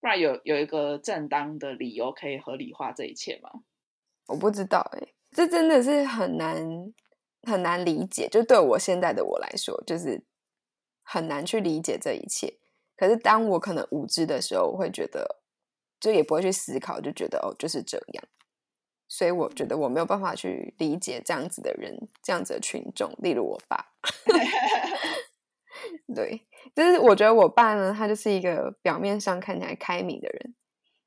[0.00, 3.50] 不然有有一个正当的理由可以合理化这一切吗？
[4.26, 6.92] 我不知道哎，这真的是很难。
[7.44, 10.24] 很难理解，就对我现在的我来说，就是
[11.04, 12.58] 很难去理解这一切。
[12.98, 15.40] 可是当我可能无知的时候，我会觉得，
[15.98, 18.24] 就也不会去思考，就觉得哦，就是这样。
[19.06, 23.92] 所以我觉得我没有办法去理解这样子的人，这样子的群众，例如我爸。
[26.12, 30.54] 对，就是我觉得我爸呢，他就是一个表面上看起来开明的人，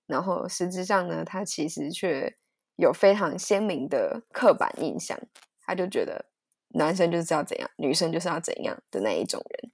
[0.08, 2.38] 然后实质上呢，他其实却
[2.78, 5.20] 有非常鲜明的刻板印象。
[5.60, 6.26] 他就觉得
[6.70, 9.72] 男生就是要怎样，女生就是要怎样的那一种人，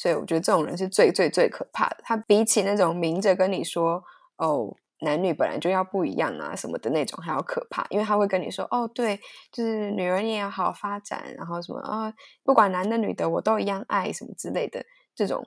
[0.00, 1.98] 所以我觉得这种人是最最最可怕的。
[2.02, 4.02] 他比起那种明着跟你说
[4.38, 9.20] “哦，男女本来就要不一样啊”什么的那种还要可怕，因为他会跟你说“哦，对，
[9.52, 14.82] 就是女人也要好好发展，然后什么啊，不管男的女的我都一样爱什么之类的”
[15.14, 15.46] 这种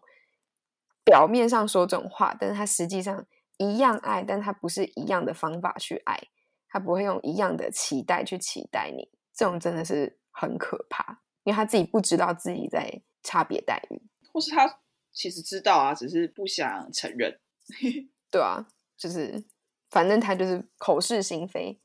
[1.03, 3.25] 表面上说这种话，但是他实际上
[3.57, 6.27] 一样爱，但他不是一样的方法去爱，
[6.69, 9.09] 他不会用一样的期待去期待你。
[9.33, 13.99] 这种真的是很可怕，因为他自己不知道自己在差别待遇，
[14.33, 14.81] 或是他
[15.13, 17.39] 其实知道啊，只是不想承认。
[18.29, 18.67] 对啊，
[18.97, 19.41] 就是
[19.89, 21.79] 反正他就是口是心非。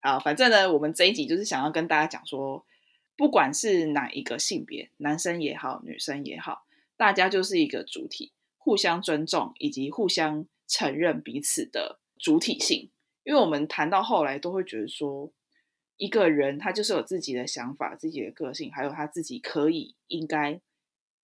[0.00, 2.66] 好，反正呢，我们这一集就是想要跟大家讲说，
[3.16, 6.66] 不管是哪一个性别，男生也好，女生也好，
[6.96, 12.90] 大家就是一个主体，互相尊重以及互相承认彼此的主体性。
[13.22, 15.32] 因为我们谈到后来都会觉得说。
[15.96, 20.60] 一个人他就是有自己的想法、自己的个性，还有他自己可以应该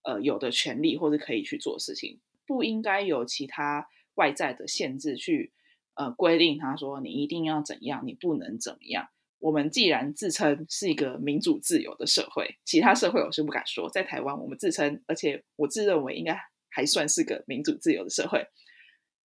[0.04, 5.52] 呃有的权利或者可以去做事情，不应该有其他外在的限制去
[5.96, 9.10] 呃规定他说你一定要怎样，你不能怎么样。
[9.40, 16.38] 我们既然自称是一个民主自由的社会，其他社会我是不敢说，在台湾我们自称，而且我自认为应该
[16.70, 18.48] 还算是个民主自由的社会。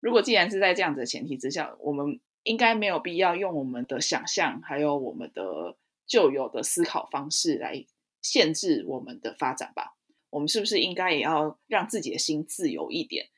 [0.00, 2.20] 如果既然是在这样子的前提之下，我们。
[2.46, 7.86] 应该没有必要用我们的想象，还有我们的旧有的思考方式来
[8.20, 9.93] 限制我们的发展吧。
[10.34, 13.28] 我们是不是应该也要让自己的心自由一点、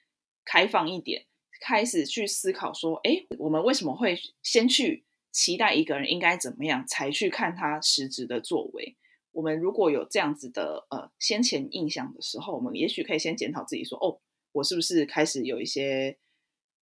[0.47, 1.27] 开放一点，
[1.61, 8.97] 开始去思考说：哎，我们为什么会先去期待一个人应该怎么样，才去看他实质的作为？
[9.33, 14.19] 我们如果有这样子的呃先前印象的时候，我们也许可以先检讨自己说：哦，
[14.53, 16.19] 我是不是开始有一些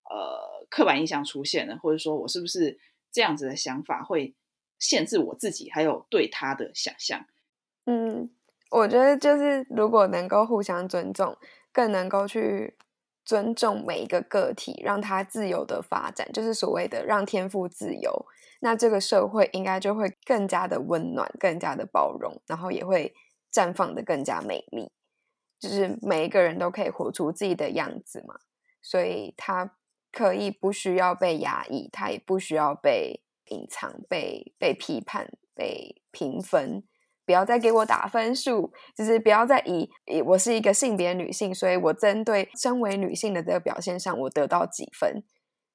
[0.10, 0.54] 呃。
[0.70, 2.80] 刻板印象出现了，或者说我是不是
[3.12, 4.34] 这样子的想法会
[4.80, 7.28] 限制我自己，还有对他的想象？
[7.86, 8.32] 嗯，
[8.74, 11.38] 我觉得就是如果能够互相尊重，
[11.72, 12.76] 更能够去
[13.24, 18.26] 尊重每一个个体，让他自由的发展，就是所谓的让天赋自由，
[18.62, 23.14] 那这个社会应该就会更加的温暖，更加的包容，然后也会
[23.52, 24.92] 绽放的更加美丽。
[25.60, 28.36] 就是每一个人都可以活出自己的样子嘛，
[28.82, 29.76] 所以他。
[30.16, 36.84] 可以不需要被压抑，他也不需要被隐藏、被被批判、被评分。
[37.26, 45.24] 不要再给我打分数，就是不要再以以我是一个性别女性，所以我针对身为女性的这个表现上，我得到几分。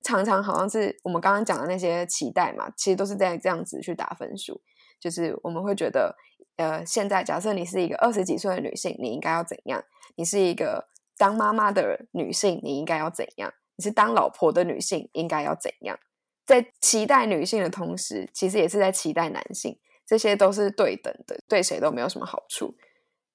[0.02, 4.60] 常常好像是我们刚刚讲的那些期待嘛，其实都是在这样子去打分数。
[5.00, 6.16] 就是我们会觉得，
[6.56, 9.82] 呃，现在假设你是一个二十几岁的女性，你应该要怎样？
[10.16, 13.52] 你是一个当妈妈的女性，你应该要怎样？
[13.76, 15.98] 你是当老婆的女性，应该要怎样？
[16.46, 19.78] 在期待女性的同时，其实也是在期待男性，
[20.08, 22.74] 这些都是对等的，对谁都没有什么好处。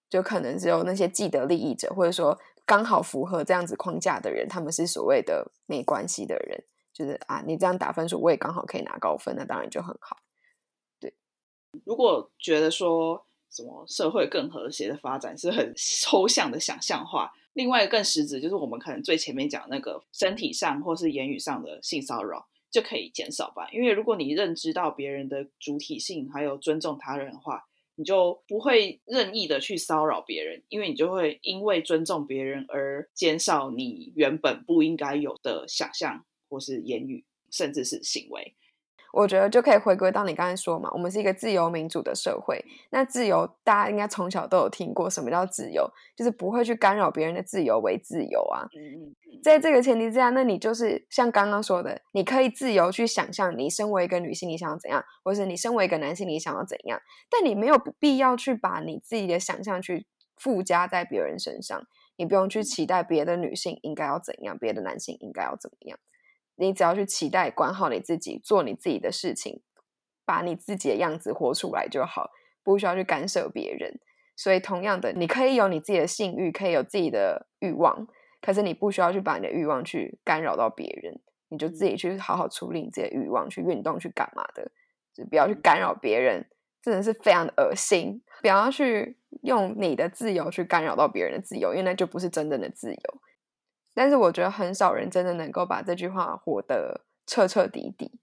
[0.10, 6.64] 就可能只有那些既得利益者，或者说刚好符合这样子框架的人，他们是所谓的没关系的人。
[6.92, 10.18] 就是啊，你这样打分数，我也刚好可以拿高分，那当然就很好。
[11.00, 11.14] 对
[11.86, 23.70] 如果觉得说什么社会更和谐的发展是很抽象的想象化，另外更实质就是我们可能最前面讲那个身体上或是言语上的性骚扰就可以减少吧。
[23.72, 27.64] 因为如果你认知到别人的主体性，还有尊重他人的话，
[27.96, 38.56] 你就不会任意的去骚扰别人，因为你就会因为尊重别人而减少你原本不应该有的想象或是言语，甚至是行为。
[39.14, 42.66] 我觉得就可以回归到你刚才说嘛，我们是一个自由民主的社会。
[42.90, 45.88] 那自由，大家应该从小都有听过，什么叫自由？
[46.16, 48.66] 就是不会去干扰别人的自由为自由啊。
[49.44, 57.00] 在这个前提之下，那你就是像刚刚说的，你可以自由去想象你身为一个女性，你想要怎样，或是你身为一个男性，你想要怎样。
[57.30, 60.08] 但你没有必要去把你自己的想象去
[60.38, 61.86] 附加在别人身上，
[62.18, 66.00] 你不用去期待别的女性应该要怎样，别的男性应该要怎么样。
[66.64, 69.62] 你只要去期待管好你自己，做你自己的事情，
[70.26, 72.32] 把你自己的样子活出来就好，
[72.64, 74.00] 不需要去干涉别人。
[74.36, 78.08] 所以，同样的，你可以有你自己的性欲，可以有自己的欲望，
[78.42, 81.20] 可是你不需要去把你的欲望去干扰到别人。
[81.50, 84.72] 你就自己去好好处理你自己的欲望，去运动，去干嘛的，
[85.14, 86.44] 就不要去干扰别人，
[86.82, 88.24] 真的是非常的恶心。
[88.42, 93.22] 不要去用你的自由去干扰到别人的自由，因为那就不是真正的自由。
[93.94, 98.20] 但是我觉得很少人真的能够把这句话活得彻彻底底。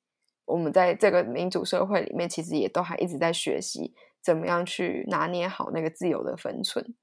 [0.46, 6.94] 我们在这个民主社会里面，其实也都还一直在学习怎么样去拿捏好那个自由的分寸。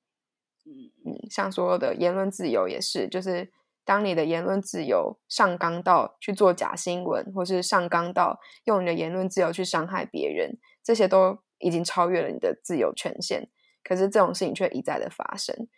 [0.66, 3.50] 嗯嗯，像所有的言论自由也是，就是
[3.86, 13.50] 当你的言论自由上纲到去做假新闻，或是上纲到用你的言论自由去伤害别人，这些都已经超越了你的自由权限。
[13.82, 15.70] 可是这种事情却一再的发生。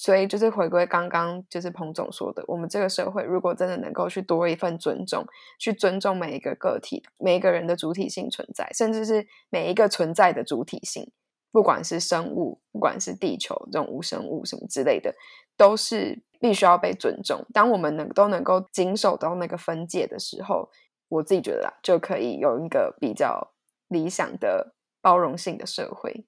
[0.00, 5.26] 所以就是回归刚刚就是彭总说的，我们这个社会如果真的能够去多一份尊重，
[5.58, 11.10] 去尊重每一个个体、每一个人的主体性存在，甚至是每一个存在的主体性，
[11.50, 15.12] 不管是生物，不管是地球这种无生物什么之类的，
[15.56, 17.44] 都是必须要被尊重。
[17.52, 20.70] 当我们能都能够谨守到那个分界的时候，
[21.08, 23.52] 我自己觉得啦，就可以有一个比较
[23.88, 26.24] 理想的包容性的社会，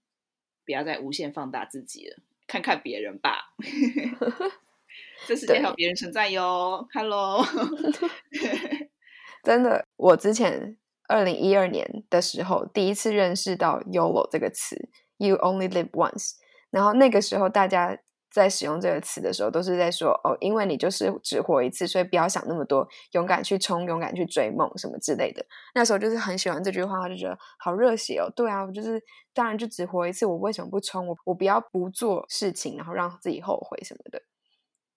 [0.66, 2.16] 不要再无限放大自己了。
[2.50, 3.54] 看看别人吧，
[5.28, 6.84] 这世界还有别人存在哟。
[6.92, 7.44] Hello，
[9.44, 10.76] 真的，我之前
[11.06, 14.88] 二零一二年的时候第一次认识到 “YOLO” 这个词
[15.18, 16.32] ，“You only live once”，
[16.70, 17.96] 然后那个时候大家。
[18.30, 25.44] 在使用这个词的时候，都是在说哦，因为你就是只活一次，所以不要想那么多，勇敢去冲，勇敢去追梦什么之类的。
[25.74, 28.30] 那时候就是很喜欢这句话，就觉得好热血哦。
[28.36, 29.02] 对啊，我就是
[29.34, 31.08] 当然就只活一次，我为什么不冲？
[31.08, 34.22] 我我不要不做事情，然后让自己后悔什么的。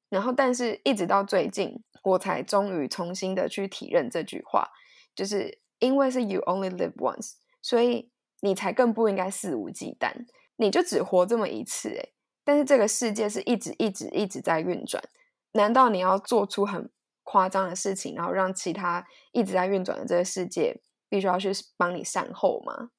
[0.09, 4.67] 然后，但是一直到最近，我才终于重新的去体认这句话，
[5.15, 7.31] 就是因为是 you only live once，
[7.63, 8.11] 所以
[8.41, 10.11] 你才更不应该肆无忌惮。
[10.55, 12.12] 你就只活这么一次，诶
[12.45, 15.03] 但是这个世界是一直一直一直在运转，
[15.53, 16.89] 难道你要做出很
[17.23, 22.89] 夸张的事情，然后让其他一直在运转的这个世界必须要去帮你善后吗？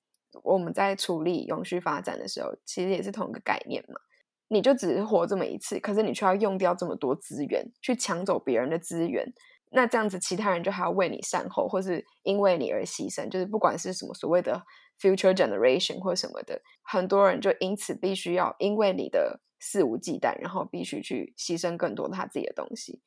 [0.42, 4.00] 我们在处理永续发展的时候，其实也是同一个概念嘛。
[4.48, 9.24] 你就只是活这么一次，可是你却要用掉这么多资源，去抢走别人的资源，
[9.72, 14.62] 那这样子其他人就还要为你善后，或是因为你而牺牲，就是不管是什么所谓的。
[15.00, 23.02] Future generation 或什么的，很多人就因此必须要因为你的肆无忌惮，然后必须去牺牲更多他自己的东西。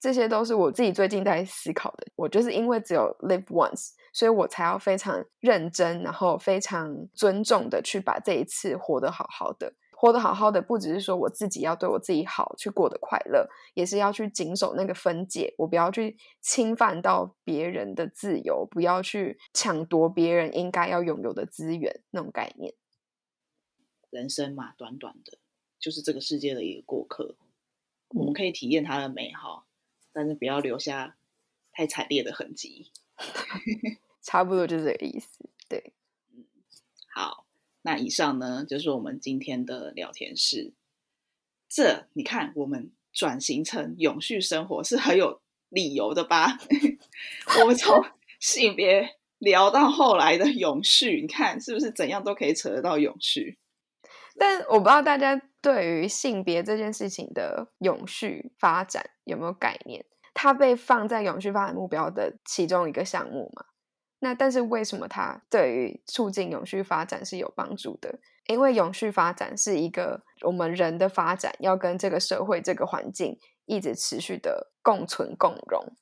[0.00, 2.06] 这些都是我自己最近在思考的。
[2.16, 9.72] 我就是因为只有 live once，所以我才要非常认真，然后非常尊重的去把这一次活得好好的。
[10.04, 22.74] 活得好好的，不只是说我自己要对我自己好，去过得快乐，也是要去谨守那个分界，我不要去侵犯到别人的自由，不要去抢夺别人应该要拥有的资源，那种概念。
[24.10, 25.38] 人生嘛，短短的，
[25.78, 27.36] 就是这个世界的一个过客，
[28.08, 29.64] 我们可以体验它的美好，
[30.12, 31.16] 但是不要留下
[31.72, 32.92] 太惨烈的痕迹。
[34.20, 35.94] 差不多就是这个意思，对，
[36.30, 36.44] 嗯，
[37.14, 37.43] 好。
[37.86, 40.72] 那以上呢，就是我们今天的聊天室。
[41.68, 46.56] 这你看，我们转型成永续生活是很有理由的吧。
[47.60, 48.02] 我们从
[48.40, 53.58] 性别聊到后来的永续，你看是不是怎样都可以扯得到永续？
[54.38, 60.06] 但我不知道大家对于性别这件事情的永续发展有没有概念？
[60.32, 63.66] 它被放在永续发展目标的其中一个项目嘛？
[64.24, 68.18] 那但是为什么它对于促进永续发展是有帮助的？
[68.46, 75.92] 因为永续发展是一个我们人的发展要跟这个社会、这个环境一直持续的共存共荣。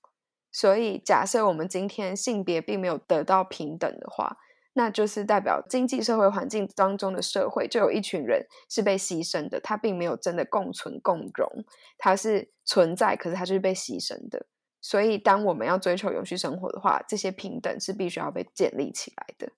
[0.53, 4.37] 所以假设我们今天性别并没有得到平等的话，
[4.75, 11.65] 那就是代表经济社会环境当中的社会就有一群人是被牺牲的，他并没有真的共存共荣，
[11.99, 14.47] 他是存在，可是他就是被牺牲的。
[14.83, 19.53] 所以，当我们要追求永续生活的话，这些平等是必须要被建立起来的。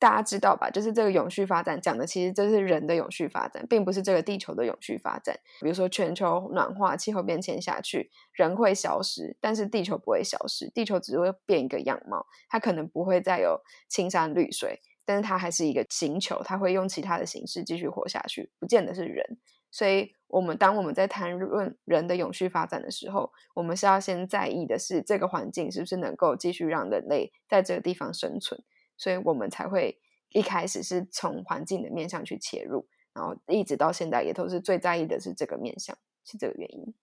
[0.00, 0.70] 大家知道吧？
[0.70, 5.38] 就是这个永续发展讲的，其实这是人的永续发展，并不是这个地球的永续发展。
[5.60, 12.26] 比如说，全球暖化、气候变迁下去，人会消失，但是地球不会消失，地球只会变一个样貌。
[12.48, 19.38] 它可能不会再有青山绿水，但是它还是一个星球，它会用其他的形式继续活下去，不见得是人。
[19.70, 28.62] 所以，我们当我们在谈论人的永续发展的时候，我们是要先在意的是这个环境是不是能够继续让人类在这个地方生存。
[28.96, 29.98] 所以我们才会
[30.30, 36.94] 一开始是从环境的面向去切入，然后一直到现在也都是最在意的是这个面向，是这个原因。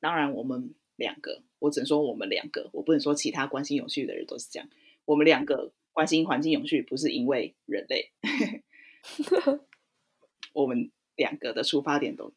[0.00, 4.68] 当然，我们两个，我只能说我们两个，我不能说其他关心永续的人都是这样。
[5.04, 8.12] 我们两个关心环境永续，不是因为人类
[10.52, 12.32] 我们两个的出发点都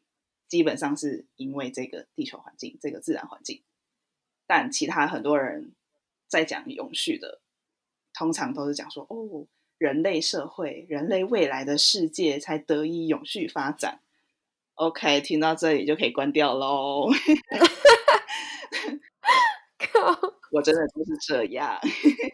[0.49, 3.63] 基本上是因为这个地球环境、这个自然环境。
[4.45, 5.71] 但其他很多人
[6.27, 7.39] 在讲永续的。
[8.13, 14.01] 通常都是讲说哦，人类社会、人类未来的世界才得以永续发展。
[14.73, 17.07] OK，听到这里就可以关掉喽。
[20.51, 21.79] 我真的就是这样。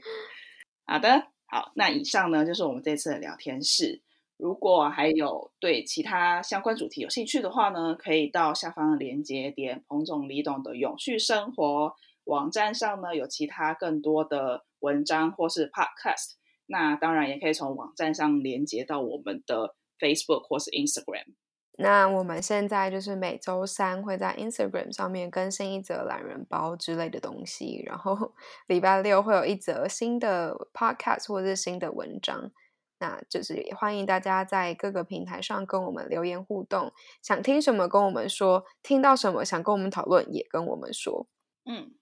[0.87, 4.01] 好的，好，那以上呢就是我们这次的聊天室。
[4.37, 11.93] 如果还有对其他相关主题有兴趣的话呢，可以到下方的连接点彭总李董的永续生活
[12.25, 14.63] 网站上呢，有其他更多的。
[14.81, 16.35] 文章或是 Podcast，
[16.67, 21.33] 那当然也可以从网站上连接到我们的 Facebook 或是 Instagram。
[21.79, 28.33] 那我们现在就是每周三会在 Instagram 上面更新一则懒人包之类的东西，然后
[28.69, 32.51] 礼拜六会有一则新的 Podcast 或者是新的文章。
[32.99, 36.91] 那就是也欢迎大家在各个平台上跟我们留言互动，
[37.21, 41.27] 想听什么跟我们说，听到什么想跟我们讨论也跟我们说。
[41.65, 41.93] 嗯，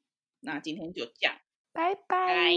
[0.42, 1.36] 那今天就这样。
[1.74, 2.54] 拜拜。